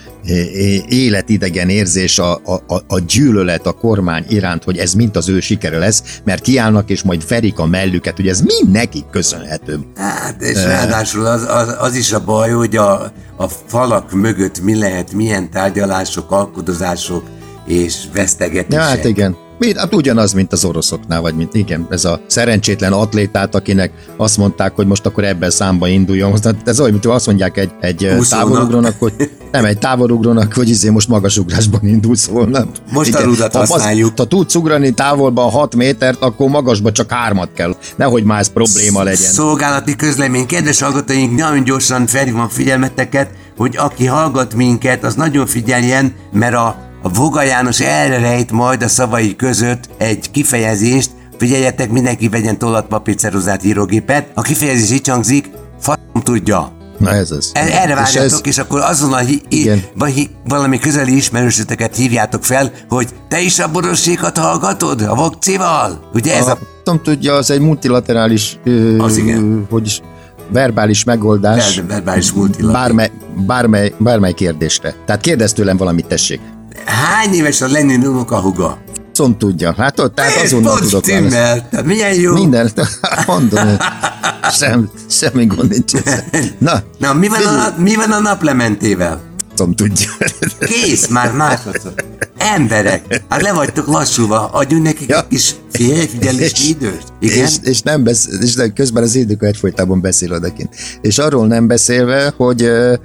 életidegen 0.88 1.69
érzés, 1.69 2.19
a, 2.19 2.32
a, 2.35 2.75
a 2.87 2.99
gyűlölet 3.06 3.67
a 3.67 3.73
kormány 3.73 4.25
iránt, 4.29 4.64
hogy 4.64 4.79
ez 4.79 4.94
mint 4.94 5.17
az 5.17 5.29
ő 5.29 5.40
sikere 5.40 5.79
lesz, 5.79 6.20
mert 6.25 6.43
kiállnak 6.43 6.90
és 6.90 7.02
majd 7.02 7.29
verik 7.29 7.58
a 7.58 7.67
mellüket, 7.67 8.17
hogy 8.17 8.29
ez 8.29 8.41
mind 8.41 8.73
nekik 8.73 9.05
köszönhető. 9.11 9.79
Hát, 9.96 10.43
és 10.43 10.64
ráadásul 10.64 11.26
az, 11.26 11.43
az, 11.49 11.75
az 11.79 11.94
is 11.94 12.12
a 12.12 12.25
baj, 12.25 12.50
hogy 12.50 12.76
a, 12.76 13.12
a 13.37 13.49
falak 13.67 14.12
mögött 14.12 14.61
mi 14.61 14.79
lehet, 14.79 15.12
milyen 15.12 15.50
tárgyalások, 15.50 16.31
alkudozások 16.31 17.23
és 17.67 17.96
vesztegetések. 18.12 18.82
Ja, 18.82 18.88
hát 18.88 19.05
igen. 19.05 19.37
Hát 19.76 19.94
ugyanaz, 19.94 20.32
mint 20.32 20.52
az 20.52 20.64
oroszoknál, 20.64 21.20
vagy 21.20 21.34
mint 21.34 21.55
igen, 21.55 21.87
ez 21.90 22.05
a 22.05 22.20
szerencsétlen 22.26 22.93
atlétát, 22.93 23.55
akinek 23.55 23.93
azt 24.16 24.37
mondták, 24.37 24.75
hogy 24.75 24.87
most 24.87 25.06
akkor 25.06 25.25
ebben 25.25 25.50
számba 25.50 25.88
induljon. 25.88 26.34
Tehát 26.40 26.69
ez 26.69 26.81
olyan, 26.81 26.93
mint 26.93 27.06
azt 27.06 27.26
mondják 27.26 27.56
egy, 27.56 27.70
egy 27.81 28.08
távolugrónak, 28.28 28.94
hogy 29.05 29.12
nem 29.52 29.64
egy 29.64 29.78
távolugrónak, 29.78 30.52
hogy 30.52 30.69
izé 30.69 30.88
most 30.88 31.08
magasugrásban 31.08 31.81
indulsz 31.82 32.26
volna. 32.26 32.66
Most 32.93 33.08
igen, 33.08 33.22
a 33.22 33.25
rudat 33.25 33.52
ha, 33.52 33.58
használjuk. 33.58 34.12
Ha 34.16 34.25
tudsz 34.25 34.55
ugrani 34.55 34.90
távolban 34.90 35.50
6 35.50 35.75
métert, 35.75 36.22
akkor 36.22 36.49
magasba 36.49 36.93
csak 36.93 37.12
hármat 37.12 37.49
kell. 37.55 37.76
Nehogy 37.96 38.25
már 38.25 38.40
ez 38.40 38.49
probléma 38.49 39.02
legyen. 39.02 39.31
Szolgálati 39.32 39.96
közlemény. 39.96 40.46
Kedves 40.46 40.81
hallgatóink, 40.81 41.38
nagyon 41.38 41.65
gyorsan 41.65 42.06
felhívom 42.06 42.48
figyelmeteket, 42.48 43.31
hogy 43.56 43.77
aki 43.77 44.06
hallgat 44.06 44.55
minket, 44.55 45.05
az 45.05 45.15
nagyon 45.15 45.46
figyeljen, 45.46 46.12
mert 46.32 46.55
a 46.55 46.87
a 47.02 47.08
Voga 47.08 47.43
János 47.43 47.81
elrejt 47.81 48.50
majd 48.52 48.82
a 48.82 48.88
szavai 48.88 49.36
között 49.36 49.88
egy 49.98 50.31
kifejezést, 50.31 51.10
figyeljetek, 51.38 51.90
mindenki 51.90 52.28
vegyen 52.28 52.58
tollat, 52.58 52.86
papír, 52.86 53.14
ceruzát, 53.14 53.64
írógépet. 53.64 54.31
A 54.34 54.43
kifejezés 54.43 54.90
így 54.90 55.08
hangzik, 55.08 55.50
faszom 55.81 56.22
tudja. 56.22 56.72
Na 56.98 57.10
ez 57.10 57.31
az. 57.31 57.50
E- 57.55 57.60
erre 57.60 57.94
várjátok, 57.94 58.14
és, 58.14 58.14
ez... 58.14 58.40
és 58.43 58.58
akkor 58.58 58.81
azonnal 58.81 59.20
hi- 59.20 59.44
hi- 59.48 59.88
hi- 60.14 60.31
valami 60.44 60.78
közeli 60.78 61.17
ismerősöteket 61.17 61.96
hívjátok 61.96 62.44
fel, 62.44 62.72
hogy 62.88 63.08
te 63.28 63.40
is 63.40 63.58
a 63.58 63.70
borossékat 63.70 64.38
hallgatod 64.38 65.02
a 65.02 65.14
vokcival? 65.14 66.08
Ugye 66.14 66.36
ez 66.36 66.46
a... 66.46 66.58
a... 66.84 67.00
Tudja, 67.02 67.34
az 67.34 67.50
egy 67.50 67.60
multilaterális... 67.60 68.58
Ö, 68.64 68.98
az 68.98 69.17
igen. 69.17 69.67
Hogy 69.70 69.86
is, 69.86 70.00
verbális 70.52 71.05
megoldás. 71.05 71.76
Ver, 71.76 71.86
verbális 71.86 72.32
multilaterális. 72.32 72.81
Bármely, 72.81 73.10
bármely, 73.46 73.94
bármely 73.98 74.32
kérdésre. 74.32 74.94
Tehát 75.06 75.20
kérdezz 75.20 75.52
tőlem 75.52 75.76
valamit, 75.76 76.06
tessék. 76.06 76.40
Hány 76.85 77.32
éves 77.35 77.61
a 77.61 77.69
Lenin 77.69 78.06
unokahuga? 78.06 78.79
Szont 79.13 79.39
tudja. 79.39 79.75
Hát 79.79 80.01
ott, 80.01 80.15
tehát 80.15 80.43
azonnal 80.43 80.79
tudok 80.79 81.05
stimmel. 81.05 81.69
Tehát 81.69 81.87
milyen 81.87 82.15
jó. 82.15 82.32
Minden, 82.32 82.70
mondom, 83.27 83.77
sem, 84.58 84.91
semmi 85.11 85.47
gond 85.47 85.70
nincs. 85.70 85.93
Na, 86.58 86.82
Na 86.99 87.13
mi, 87.13 87.29
van 87.29 87.47
a, 87.47 87.75
mi 87.77 87.94
van 87.94 88.13
a 88.13 88.19
naplementével? 88.20 89.20
Szont 89.55 89.77
tudja. 89.77 90.11
Kész, 90.58 91.06
már 91.06 91.32
másodszor. 91.32 91.93
Emberek, 92.55 93.22
hát 93.28 93.43
le 93.43 93.52
vagytok 93.52 93.86
lassulva, 93.86 94.46
adjunk 94.46 94.82
nekik 94.82 95.08
ja. 95.08 95.19
egy 95.19 95.26
kis 95.28 95.55
figyelési 95.70 96.69
időt. 96.69 97.02
Igen? 97.20 97.44
És, 97.44 97.55
és, 97.62 97.82
nem 97.82 98.05
besz, 98.05 98.28
és 98.40 98.55
közben 98.74 99.02
az 99.02 99.14
idők 99.14 99.43
egyfolytában 99.43 100.00
beszél 100.00 100.32
odakint. 100.32 100.74
És 101.00 101.19
arról 101.19 101.46
nem 101.46 101.67
beszélve, 101.67 102.32
hogy 102.36 102.62
uh, 102.62 102.98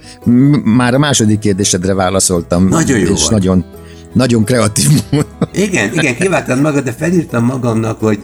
már 0.63 0.93
a 0.93 0.97
második 0.97 1.39
kérdésedre 1.39 1.93
válaszoltam. 1.93 2.67
Nagyon 2.67 2.99
jó 2.99 3.13
És 3.13 3.21
vagy. 3.21 3.31
nagyon, 3.31 3.65
nagyon 4.13 4.43
kreatív 4.43 4.89
Igen, 5.53 5.93
igen, 5.93 6.15
kiváltam 6.15 6.59
magad, 6.59 6.83
de 6.83 6.91
felírtam 6.91 7.45
magamnak, 7.45 7.99
hogy 7.99 8.19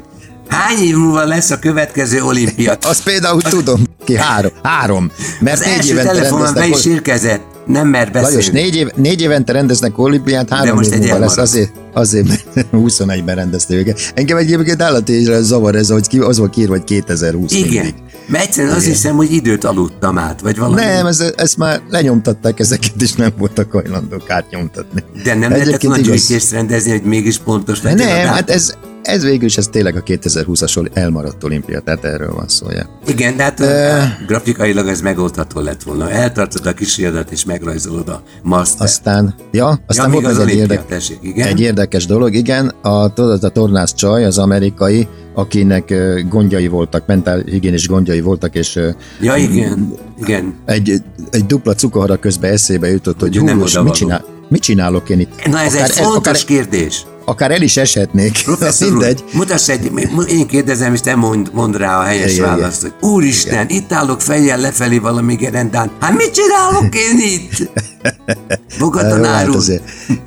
Hány 0.47 0.83
év 0.83 0.95
múlva 0.95 1.25
lesz 1.25 1.49
a 1.49 1.59
következő 1.59 2.21
olimpia? 2.21 2.77
Azt 2.81 3.03
például 3.03 3.41
tudom. 3.41 3.83
Ki 4.05 4.17
három. 4.17 4.51
Három. 4.63 5.11
Mert 5.39 5.59
az 5.59 5.65
első 5.65 5.95
telefonon 5.95 6.53
be 6.53 6.67
is 6.67 6.85
érkezett 6.85 7.49
nem 7.69 7.88
mer 7.88 8.11
beszélni. 8.11 8.35
Lajos, 8.35 8.49
négy, 8.49 8.75
év, 8.75 8.88
négy 8.95 9.21
évente 9.21 9.51
rendeznek 9.51 9.97
olimpiát, 9.97 10.49
három 10.49 10.81
év 10.81 10.97
múlva 10.97 11.17
lesz, 11.17 11.38
azért, 11.38 11.71
azért 11.93 12.45
21-ben 12.73 13.35
rendezte 13.41 13.73
őket. 13.73 13.99
Engem 14.13 14.38
egyébként 14.38 14.81
állati 14.81 15.23
zavar 15.41 15.75
ez, 15.75 15.89
hogy 15.89 16.07
ki, 16.07 16.19
az 16.19 16.38
volt 16.38 16.51
kiírva, 16.51 16.73
hogy 16.73 16.83
2020 16.83 17.51
Igen. 17.53 17.69
Mindig. 17.69 17.93
Mert 18.27 18.43
egyszerűen 18.43 18.75
azt 18.75 18.85
hiszem, 18.85 19.15
hogy 19.15 19.31
időt 19.31 19.63
aludtam 19.63 20.17
át, 20.17 20.41
vagy 20.41 20.57
valami. 20.57 20.81
Nem, 20.81 21.05
ez, 21.05 21.23
ezt 21.35 21.57
már 21.57 21.81
lenyomtatták 21.89 22.59
ezeket, 22.59 23.01
és 23.01 23.13
nem 23.13 23.31
voltak 23.38 23.71
hajlandók 23.71 24.29
átnyomtatni. 24.29 25.03
De 25.23 25.35
nem 25.35 25.51
lehetett 25.51 25.81
nagy 25.81 26.07
igaz... 26.07 26.51
rendezni, 26.51 26.91
hogy 26.91 27.03
mégis 27.03 27.38
pontos 27.38 27.81
legyen 27.81 28.07
Nem, 28.07 28.27
hát 28.27 28.49
ez, 28.49 28.73
ez 29.01 29.24
végül 29.24 29.46
is 29.46 29.58
ez 29.58 29.68
tényleg 29.68 29.96
a 29.96 30.03
2020-as 30.03 30.89
elmaradt 30.94 31.44
olimpia, 31.44 31.79
tehát 31.79 32.03
erről 32.03 32.34
van 32.34 32.48
szó. 32.48 32.70
Ja. 32.72 32.89
Igen, 33.08 33.38
de 33.38 33.44
hát 33.44 33.60
e... 33.60 34.18
grafikailag 34.27 34.88
ez 34.88 35.01
megoldható 35.01 35.60
lett 35.60 35.84
volna. 35.84 36.10
Eltartod 36.10 36.65
a 36.65 36.74
kisfiadat 36.74 37.32
és 37.32 37.46
megrajzolod 37.46 38.10
a 38.10 38.22
master. 38.44 38.86
Aztán, 38.86 39.36
ja, 39.51 39.79
aztán 39.88 40.06
ja, 40.06 40.13
volt 40.13 40.25
az 40.25 40.39
egy, 40.39 40.56
érdek, 40.56 40.86
tessék, 40.86 41.18
igen? 41.22 41.48
egy 41.48 41.60
érdekes 41.60 42.06
dolog, 42.06 42.34
igen, 42.34 42.68
a, 42.82 43.13
tudod, 43.13 43.44
a 43.44 43.50
tornász 43.50 43.94
csaj, 43.94 44.25
az 44.25 44.38
amerikai, 44.38 45.08
akinek 45.34 45.94
gondjai 46.29 46.68
voltak, 46.68 47.06
mentálhigiénis 47.06 47.88
gondjai 47.88 48.22
voltak, 48.22 48.56
és 48.56 48.79
ja, 49.22 49.36
igen, 49.36 49.94
igen. 50.22 50.53
Egy, 50.65 51.01
egy 51.29 51.46
dupla 51.46 51.74
cukorra 51.74 52.15
közben 52.15 52.51
eszébe 52.51 52.88
jutott, 52.88 53.20
hogy, 53.20 53.38
hogy 53.38 53.51
hú, 53.51 53.58
most 53.58 53.84
mit, 53.84 53.94
csinál, 53.94 54.25
mit 54.50 54.62
csinálok 54.62 55.10
én 55.10 55.20
itt? 55.20 55.46
Na 55.46 55.60
ez 55.60 55.74
akár, 55.74 55.89
egy 55.89 55.96
fontos 55.96 56.44
akár, 56.44 56.44
kérdés 56.44 57.06
akár 57.29 57.51
el 57.51 57.62
is 57.62 57.77
eshetnék. 57.77 58.43
Professzor 58.43 58.89
mindegy. 58.91 59.24
Úr, 59.27 59.33
mutass 59.33 59.69
egy, 59.69 59.91
én 60.27 60.48
kérdezem, 60.48 60.93
és 60.93 61.01
te 61.01 61.15
mond, 61.15 61.50
mond 61.53 61.77
rá 61.77 62.00
a 62.00 62.03
helyes 62.03 62.33
igen, 62.33 62.45
választ, 62.45 62.81
hogy 62.81 62.93
úristen, 63.09 63.53
igen. 63.69 63.83
itt 63.83 63.91
állok 63.91 64.21
fejjel 64.21 64.59
lefelé 64.59 64.98
valami 64.98 65.36
gerendán. 65.36 65.91
Hát 66.00 66.15
mit 66.17 66.31
csinálok 66.31 66.95
én 66.95 67.19
itt? 67.19 67.71
Bogatanár 68.79 69.45
hát 69.45 69.55
úr. 69.55 69.81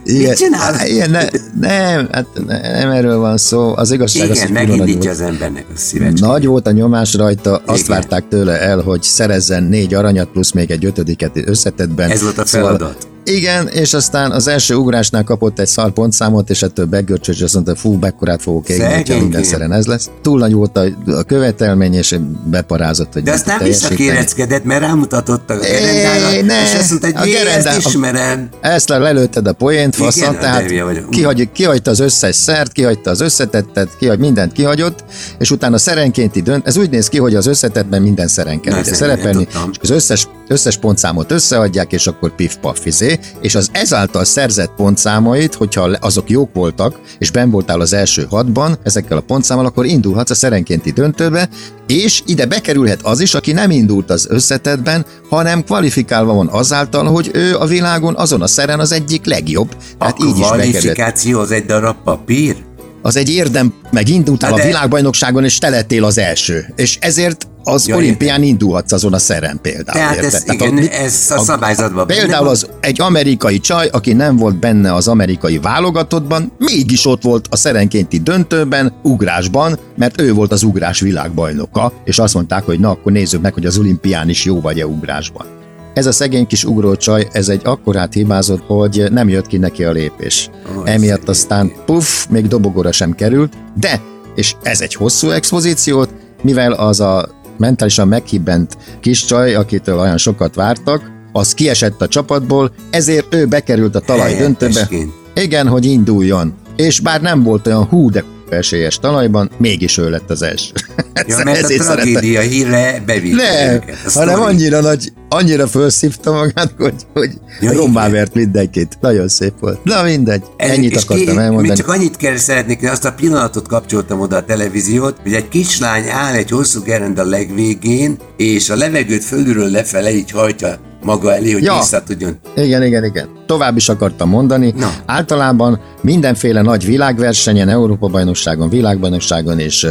Mit 0.04 0.36
csinálok? 0.36 0.76
Hát, 0.76 0.88
ilyen, 0.88 1.10
ne, 1.10 1.24
nem, 1.60 2.08
hát 2.12 2.26
nem 2.60 2.90
erről 2.90 3.18
van 3.18 3.36
szó. 3.36 3.76
Az 3.76 3.90
igazság 3.90 4.30
Igen, 4.30 4.44
az, 4.44 4.50
megindítja 4.50 5.10
az 5.10 5.20
embernek 5.20 5.64
a 5.74 5.78
szívet. 5.78 6.12
Nagy 6.12 6.46
volt 6.46 6.66
a 6.66 6.70
nyomás 6.70 7.14
rajta, 7.14 7.60
Igen. 7.62 7.74
azt 7.74 7.86
várták 7.86 8.28
tőle 8.28 8.60
el, 8.60 8.80
hogy 8.80 9.02
szerezzen 9.02 9.62
négy 9.62 9.94
aranyat 9.94 10.28
plusz 10.28 10.52
még 10.52 10.70
egy 10.70 10.84
ötödiket 10.84 11.30
összetetben. 11.44 12.10
Ez 12.10 12.22
volt 12.22 12.38
a 12.38 12.46
szóval 12.46 12.66
feladat. 12.66 12.96
Szóval 13.00 13.11
igen, 13.24 13.68
és 13.68 13.94
aztán 13.94 14.30
az 14.30 14.46
első 14.46 14.74
ugrásnál 14.74 15.24
kapott 15.24 15.58
egy 15.58 15.66
szar 15.66 15.92
pontszámot, 15.92 16.50
és 16.50 16.62
ettől 16.62 16.86
begörcsös, 16.86 17.36
és 17.36 17.42
azt 17.42 17.54
mondta, 17.54 17.76
fú, 17.76 17.98
bekkorát 17.98 18.42
fogok 18.42 18.68
égni, 18.68 19.12
ha 19.12 19.18
minden 19.18 19.42
szeren 19.42 19.72
ez 19.72 19.86
lesz. 19.86 20.10
Túl 20.22 20.38
nagy 20.38 20.52
volt 20.52 20.76
a, 20.76 20.84
a 21.06 21.22
követelmény, 21.22 21.94
és 21.94 22.16
beparázott, 22.44 23.12
hogy 23.12 23.22
De 23.22 23.32
azt 23.32 23.46
nem 23.46 23.58
visszakéreckedett, 23.58 24.64
mert 24.64 24.80
rámutatott 24.80 25.50
a 25.50 25.58
gerendára, 25.58 26.62
és 26.62 26.74
azt 26.78 26.90
mondta, 26.90 27.18
hogy 27.18 27.28
jé, 27.28 27.36
ezt 27.46 27.86
ismerem. 27.86 28.48
Ezt 28.60 28.88
lelőtted 28.88 29.46
a 29.46 29.52
poént, 29.52 29.94
faszat, 29.96 30.38
tehát 30.38 30.72
kihagy, 31.10 31.52
kihagyta 31.52 31.90
az 31.90 32.00
összes 32.00 32.36
szert, 32.36 32.72
kihagyta 32.72 33.10
az 33.10 33.20
összetettet, 33.20 33.96
kihagy, 33.98 34.18
mindent 34.18 34.52
kihagyott, 34.52 35.04
és 35.38 35.50
utána 35.50 35.78
szerenkénti 35.78 36.42
dönt. 36.42 36.66
Ez 36.66 36.76
úgy 36.76 36.90
néz 36.90 37.08
ki, 37.08 37.18
hogy 37.18 37.34
az 37.34 37.46
összetetben 37.46 38.02
minden 38.02 38.28
szeren 38.28 38.60
kell 38.60 38.82
szerepelni, 38.82 39.46
és 39.50 39.78
az 39.82 39.90
összes, 39.90 40.28
összes 40.48 40.76
pontszámot 40.76 41.30
összeadják, 41.30 41.92
és 41.92 42.06
akkor 42.06 42.34
pif-paf, 42.34 42.86
izé 42.86 43.18
és 43.40 43.54
az 43.54 43.68
ezáltal 43.72 44.24
szerzett 44.24 44.70
pontszámait, 44.76 45.54
hogyha 45.54 45.90
azok 46.00 46.30
jók 46.30 46.54
voltak, 46.54 47.00
és 47.18 47.30
ben 47.30 47.50
voltál 47.50 47.80
az 47.80 47.92
első 47.92 48.26
hatban 48.30 48.78
ezekkel 48.82 49.16
a 49.16 49.20
pontszámmal, 49.20 49.66
akkor 49.66 49.86
indulhatsz 49.86 50.30
a 50.30 50.34
szerenkénti 50.34 50.90
döntőbe, 50.90 51.48
és 51.86 52.22
ide 52.26 52.46
bekerülhet 52.46 53.02
az 53.02 53.20
is, 53.20 53.34
aki 53.34 53.52
nem 53.52 53.70
indult 53.70 54.10
az 54.10 54.26
összetetben, 54.30 55.06
hanem 55.28 55.64
kvalifikálva 55.64 56.34
van 56.34 56.48
azáltal, 56.48 57.06
hogy 57.06 57.30
ő 57.32 57.56
a 57.56 57.66
világon 57.66 58.16
azon 58.16 58.42
a 58.42 58.46
szeren 58.46 58.80
az 58.80 58.92
egyik 58.92 59.26
legjobb. 59.26 59.76
Tehát 59.98 60.18
a 60.18 60.24
így 60.24 60.38
is 60.38 60.46
kvalifikáció 60.46 61.40
az 61.40 61.50
egy 61.50 61.64
darab 61.64 61.96
papír? 62.04 62.56
az 63.02 63.16
egy 63.16 63.30
érdem, 63.30 63.74
meg 63.90 64.08
indultál 64.08 64.52
de... 64.52 64.62
a 64.62 64.66
világbajnokságon, 64.66 65.44
és 65.44 65.58
te 65.58 65.68
lettél 65.68 66.04
az 66.04 66.18
első. 66.18 66.72
És 66.76 66.98
ezért 67.00 67.46
az 67.64 67.88
ja, 67.88 67.96
olimpián 67.96 68.42
indulhatsz 68.42 68.92
azon 68.92 69.12
a 69.12 69.18
szeren 69.18 69.58
például. 69.62 69.98
Tehát 69.98 70.18
ez, 70.18 70.42
Tehát 70.42 70.60
igen, 70.60 70.76
a, 70.76 71.02
ez 71.02 71.26
a, 71.30 71.34
a 71.34 71.42
szabályzatban 71.42 72.06
Például 72.06 72.48
az 72.48 72.66
egy 72.80 73.00
amerikai 73.00 73.60
csaj, 73.60 73.88
aki 73.92 74.12
nem 74.12 74.36
volt 74.36 74.58
benne 74.58 74.94
az 74.94 75.08
amerikai 75.08 75.58
válogatottban, 75.58 76.52
mégis 76.58 77.06
ott 77.06 77.22
volt 77.22 77.46
a 77.50 77.56
szerenkénti 77.56 78.18
döntőben, 78.18 78.92
ugrásban, 79.02 79.78
mert 79.96 80.20
ő 80.20 80.32
volt 80.32 80.52
az 80.52 80.62
ugrás 80.62 81.00
világbajnoka, 81.00 81.92
és 82.04 82.18
azt 82.18 82.34
mondták, 82.34 82.64
hogy 82.64 82.80
na 82.80 82.90
akkor 82.90 83.12
nézzük 83.12 83.42
meg, 83.42 83.54
hogy 83.54 83.66
az 83.66 83.78
olimpián 83.78 84.28
is 84.28 84.44
jó 84.44 84.60
vagy-e 84.60 84.86
ugrásban. 84.86 85.46
Ez 85.94 86.06
a 86.06 86.12
szegény 86.12 86.46
kis 86.46 86.64
ugrócsaj, 86.64 87.28
ez 87.32 87.48
egy 87.48 87.60
akkorát 87.64 88.12
hibázott, 88.12 88.62
hogy 88.66 89.06
nem 89.10 89.28
jött 89.28 89.46
ki 89.46 89.56
neki 89.56 89.84
a 89.84 89.92
lépés. 89.92 90.50
Oh, 90.76 90.90
Emiatt 90.90 91.28
aztán 91.28 91.72
puff, 91.86 92.26
még 92.30 92.48
dobogóra 92.48 92.92
sem 92.92 93.12
került, 93.12 93.52
de, 93.80 94.00
és 94.34 94.54
ez 94.62 94.80
egy 94.80 94.94
hosszú 94.94 95.30
expozíciót, 95.30 96.14
mivel 96.42 96.72
az 96.72 97.00
a 97.00 97.28
mentálisan 97.58 98.08
meghibbent 98.08 98.76
kis 99.00 99.24
csaj, 99.24 99.54
akitől 99.54 99.98
olyan 99.98 100.18
sokat 100.18 100.54
vártak, 100.54 101.10
az 101.32 101.54
kiesett 101.54 102.02
a 102.02 102.08
csapatból, 102.08 102.72
ezért 102.90 103.34
ő 103.34 103.46
bekerült 103.46 103.94
a 103.94 104.00
talaj 104.00 104.34
döntőbe. 104.34 104.88
Igen, 105.34 105.68
hogy 105.68 105.84
induljon. 105.84 106.54
És 106.76 107.00
bár 107.00 107.20
nem 107.20 107.42
volt 107.42 107.66
olyan 107.66 107.84
hú, 107.84 108.10
de 108.10 108.24
esélyes 108.52 108.98
talajban, 108.98 109.50
mégis 109.58 109.98
ő 109.98 110.10
lett 110.10 110.30
az 110.30 110.42
első. 110.42 110.72
Ja, 111.26 111.40
mert 111.44 111.62
a 111.62 111.66
tragédia 111.66 112.40
híre 112.40 113.02
bevitte 113.06 113.66
Nem, 113.66 113.80
hanem 114.14 114.40
annyira 114.40 114.80
nagy, 114.80 115.12
annyira 115.28 115.66
felszívta 115.66 116.32
magát, 116.32 116.74
hogy, 116.78 116.94
hogy 117.12 117.30
ja, 117.60 117.72
rommá 117.72 118.08
vert 118.08 118.34
mindenkit. 118.34 118.98
Nagyon 119.00 119.28
szép 119.28 119.52
volt. 119.60 119.84
Na 119.84 120.02
mindegy, 120.02 120.42
ennyit 120.56 120.94
és 120.94 121.02
akartam 121.02 121.34
ki, 121.34 121.40
elmondani. 121.40 121.68
Még 121.68 121.76
csak 121.76 121.88
annyit 121.88 122.16
kell 122.16 122.36
szeretnék, 122.36 122.80
hogy 122.80 122.88
azt 122.88 123.04
a 123.04 123.12
pillanatot 123.12 123.68
kapcsoltam 123.68 124.20
oda 124.20 124.36
a 124.36 124.44
televíziót, 124.44 125.16
hogy 125.22 125.34
egy 125.34 125.48
kislány 125.48 126.08
áll 126.08 126.34
egy 126.34 126.50
hosszú 126.50 126.82
gerenda 126.82 127.24
legvégén, 127.24 128.16
és 128.36 128.70
a 128.70 128.76
levegőt 128.76 129.24
fölülről 129.24 129.70
lefele 129.70 130.14
így 130.14 130.30
hajtja 130.30 130.78
maga 131.02 131.34
elé, 131.34 131.52
hogy 131.52 131.62
ja. 131.62 131.78
vissza 131.78 132.02
tudjon. 132.02 132.38
Igen, 132.56 132.82
igen, 132.82 133.04
igen. 133.04 133.28
Tovább 133.46 133.76
is 133.76 133.88
akartam 133.88 134.28
mondani. 134.28 134.74
Na. 134.76 134.92
Általában 135.06 135.80
mindenféle 136.00 136.62
nagy 136.62 136.84
világversenyen, 136.84 137.68
Európa-bajnokságon, 137.68 138.68
világbajnokságon 138.68 139.58
és 139.58 139.82
ö, 139.82 139.88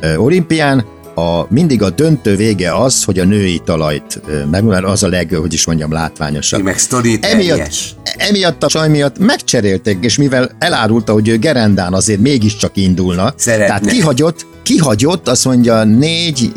ö, 0.00 0.16
olimpián 0.16 0.84
a, 1.16 1.46
mindig 1.48 1.82
a 1.82 1.90
döntő 1.90 2.36
vége 2.36 2.74
az, 2.74 3.04
hogy 3.04 3.18
a 3.18 3.24
női 3.24 3.60
talajt 3.64 4.20
meg, 4.50 4.64
mert 4.64 4.84
az 4.84 5.02
a 5.02 5.08
leg, 5.08 5.30
hogy 5.40 5.52
is 5.52 5.66
mondjam, 5.66 5.92
látványosabb. 5.92 6.62
Meg 6.62 6.76
emiatt, 7.20 7.70
emiatt 8.16 8.62
a 8.62 8.66
csaj 8.66 8.88
miatt 8.88 9.18
megcserélték, 9.18 9.98
és 10.00 10.16
mivel 10.16 10.50
elárulta, 10.58 11.12
hogy 11.12 11.28
ő 11.28 11.38
Gerendán 11.38 11.92
azért 11.92 12.20
mégiscsak 12.20 12.76
indulna, 12.76 13.32
Szeretne. 13.36 13.66
tehát 13.66 13.86
kihagyott, 13.86 14.46
kihagyott, 14.62 15.28
azt 15.28 15.44
mondja 15.44 15.84
4, 15.84 16.52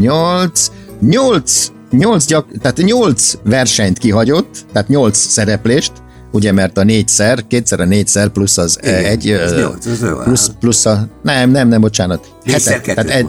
8, 0.00 0.70
8 1.00 1.70
8, 1.90 2.26
gyak, 2.26 2.46
tehát 2.60 2.76
8 2.76 3.34
versenyt 3.44 3.98
kihagyott, 3.98 4.64
tehát 4.72 4.88
8 4.88 5.18
szereplést, 5.18 5.92
ugye 6.32 6.52
mert 6.52 6.78
a 6.78 6.82
négyszer, 6.82 7.46
kétszer 7.46 7.80
a 7.80 7.84
négyszer 7.84 8.28
plusz 8.28 8.58
az 8.58 8.78
Igen, 8.82 9.04
egy, 9.04 9.30
ez 9.30 9.54
nyolc, 9.54 9.86
ez 9.86 9.98
plusz, 10.24 10.50
plusz 10.60 10.86
a, 10.86 11.08
nem, 11.22 11.50
nem, 11.50 11.68
nem, 11.68 11.80
bocsánat, 11.80 12.34
hetet, 12.44 12.82
tehát, 12.82 13.10
egy, 13.10 13.28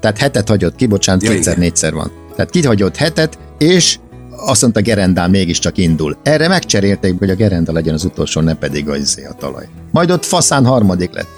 tehát 0.00 0.18
hetet 0.18 0.48
hagyott 0.48 0.76
ki, 0.76 0.86
bocsánat, 0.86 1.22
ja, 1.22 1.30
kétszer, 1.30 1.52
igen. 1.52 1.64
négyszer 1.64 1.92
van. 1.92 2.12
Tehát 2.36 2.50
kihagyott 2.50 2.96
hetet, 2.96 3.38
és 3.58 3.98
azt 4.36 4.62
mondta 4.62 4.80
Gerendán 4.80 5.30
mégiscsak 5.30 5.78
indul. 5.78 6.16
Erre 6.22 6.48
megcserélték, 6.48 7.18
hogy 7.18 7.30
a 7.30 7.34
Gerenda 7.34 7.72
legyen 7.72 7.94
az 7.94 8.04
utolsó, 8.04 8.40
ne 8.40 8.54
pedig 8.54 8.88
a, 8.88 8.96
izé 8.96 9.24
a 9.24 9.32
talaj. 9.32 9.68
Majd 9.92 10.10
ott 10.10 10.24
faszán 10.24 10.64
harmadik 10.64 11.14
lett. 11.14 11.28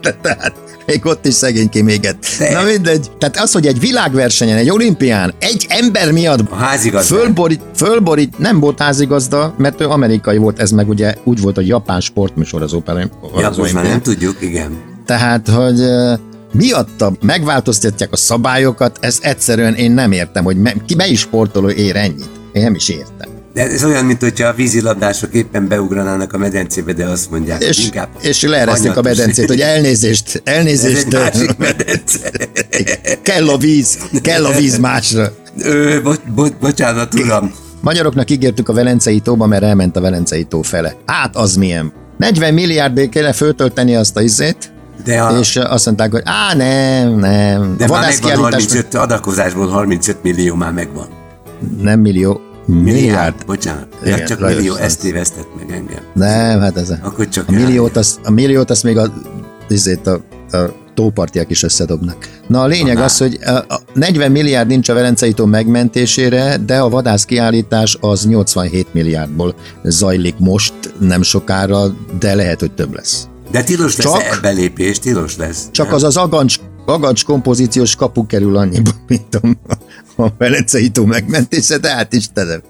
Tehát 0.22 0.52
még 0.86 1.06
ott 1.06 1.26
is 1.26 1.34
szegényké 1.34 1.82
még 1.82 2.14
Na 2.52 2.62
mindegy. 2.62 3.10
Tehát 3.18 3.36
az, 3.36 3.52
hogy 3.52 3.66
egy 3.66 3.80
világversenyen, 3.80 4.56
egy 4.56 4.70
olimpián, 4.70 5.34
egy 5.38 5.66
ember 5.68 6.12
miatt 6.12 6.50
a 6.50 6.54
házigazda. 6.54 7.16
fölborít, 7.16 7.60
fölborít, 7.74 8.38
nem 8.38 8.60
volt 8.60 8.80
házigazda, 8.80 9.54
mert 9.58 9.80
ő 9.80 9.88
amerikai 9.88 10.36
volt, 10.36 10.58
ez 10.58 10.70
meg 10.70 10.88
ugye 10.88 11.14
úgy 11.24 11.40
volt, 11.40 11.54
hogy 11.54 11.66
japán 11.66 12.00
sportműsor 12.00 12.62
az 12.62 12.72
opera. 12.72 13.00
Ja, 13.36 13.52
most 13.56 13.72
már 13.72 13.84
nem 13.84 14.02
tudjuk, 14.02 14.36
igen. 14.40 14.78
Tehát, 15.06 15.48
hogy 15.48 15.82
miatta 16.52 17.12
megváltoztatják 17.20 18.12
a 18.12 18.16
szabályokat, 18.16 18.98
ez 19.00 19.18
egyszerűen 19.22 19.74
én 19.74 19.92
nem 19.92 20.12
értem, 20.12 20.44
hogy 20.44 20.56
me, 20.56 20.74
ki 20.86 20.94
mely 20.94 21.14
sportoló 21.14 21.68
ér 21.68 21.96
ennyit. 21.96 22.30
Én 22.52 22.62
nem 22.62 22.74
is 22.74 22.88
értem. 22.88 23.35
De 23.56 23.70
ez 23.70 23.84
olyan, 23.84 24.04
mint 24.04 24.20
hogyha 24.20 24.48
a 24.48 24.52
vízilabdások 24.52 25.34
éppen 25.34 25.68
beugranának 25.68 26.32
a 26.32 26.38
medencébe, 26.38 26.92
de 26.92 27.04
azt 27.04 27.30
mondják, 27.30 27.62
és, 27.62 27.76
hogy 27.76 27.84
inkább... 27.84 28.08
És 28.20 28.42
leeresztik 28.42 28.96
a 28.96 29.02
medencét, 29.02 29.48
hogy 29.48 29.60
elnézést, 29.60 30.42
elnézést. 30.44 31.14
Ez 31.14 31.20
másik 31.20 31.56
medence. 31.56 32.18
kell 33.22 33.48
a 33.48 33.56
víz, 33.56 33.98
kell 34.22 34.44
a 34.44 34.52
víz 34.52 34.78
másra. 34.78 35.32
Ö, 35.58 36.00
bo, 36.02 36.12
bo, 36.34 36.46
bocsánat, 36.60 37.14
uram. 37.14 37.54
Magyaroknak 37.80 38.30
ígértük 38.30 38.68
a 38.68 38.72
Velencei 38.72 39.20
tóba, 39.20 39.46
mert 39.46 39.62
elment 39.62 39.96
a 39.96 40.00
Velencei 40.00 40.44
tó 40.44 40.62
fele. 40.62 40.96
Hát 41.06 41.36
az 41.36 41.56
milyen. 41.56 41.92
40 42.18 42.54
milliárd 42.54 43.08
kéne 43.08 43.32
föltölteni 43.32 43.96
azt 43.96 44.16
a 44.16 44.20
izét, 44.20 44.72
de 45.04 45.20
a... 45.22 45.38
És 45.38 45.56
azt 45.56 45.84
mondták, 45.84 46.10
hogy 46.12 46.22
á, 46.24 46.54
nem, 46.54 47.18
nem. 47.18 47.74
De 47.76 47.84
a 47.84 47.88
már 47.88 48.08
megvan 48.08 48.36
35, 48.36 48.94
adakozásból 48.94 49.68
35 49.68 50.22
millió 50.22 50.54
már 50.54 50.72
megvan. 50.72 51.06
Nem 51.80 52.00
millió, 52.00 52.40
Milliárd, 52.66 52.94
milliárd 52.94 53.46
bocsánat. 53.46 53.86
Igen, 54.02 54.18
ja, 54.18 54.26
csak 54.26 54.40
millió, 54.40 54.74
ezt 54.74 55.00
tévesztett 55.00 55.48
meg 55.56 55.70
engem. 55.70 56.02
Nem, 56.14 56.60
hát 56.60 56.76
ez 56.76 56.90
a, 56.90 56.98
Akkor 57.02 57.28
csak 57.28 57.48
a, 57.48 57.52
milliót, 57.52 57.96
az, 57.96 58.18
a 58.24 58.30
milliót 58.30 58.70
azt 58.70 58.82
még 58.82 58.98
a, 58.98 59.12
azért 59.70 60.06
a, 60.06 60.20
a 60.50 60.74
tópartiak 60.94 61.50
is 61.50 61.62
összedobnak. 61.62 62.28
Na 62.46 62.62
a 62.62 62.66
lényeg 62.66 62.98
az, 62.98 63.18
hogy 63.18 63.38
a 63.68 63.80
40 63.94 64.30
milliárd 64.30 64.68
nincs 64.68 64.88
a 64.88 64.94
Velencei 64.94 65.32
tó 65.32 65.44
megmentésére, 65.44 66.56
de 66.66 66.78
a 66.78 66.88
vadász 66.88 67.24
kiállítás 67.24 67.96
az 68.00 68.26
87 68.26 68.86
milliárdból 68.92 69.54
zajlik 69.84 70.34
most, 70.38 70.74
nem 70.98 71.22
sokára, 71.22 71.86
de 72.18 72.34
lehet, 72.34 72.60
hogy 72.60 72.72
több 72.72 72.94
lesz. 72.94 73.28
De 73.50 73.62
tilos 73.62 73.96
lesz 73.96 74.12
Csak- 74.12 74.36
ebbe 74.36 74.50
lépés, 74.50 74.98
tilos 74.98 75.36
lesz. 75.36 75.68
Csak 75.70 75.92
az 75.92 76.02
az 76.02 76.16
agancs, 76.16 76.58
agancs 76.86 77.24
kompozíciós 77.24 77.96
kapu 77.96 78.26
kerül 78.26 78.56
annyiba, 78.56 78.90
mint 79.08 79.34
a, 79.34 79.40
a 80.22 80.32
Velencei 80.38 80.88
tó 80.88 81.04
megmentése, 81.04 81.78
de 81.78 81.94
hát 81.94 82.12
Istenem. 82.12 82.62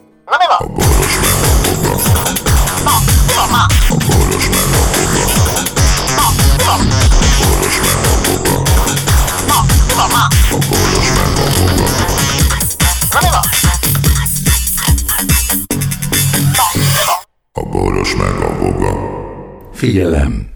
A 17.53 17.63
boros 17.63 18.17
meg 18.17 18.41
a 18.41 18.59
boga. 18.59 18.93
Figyelem! 19.73 20.56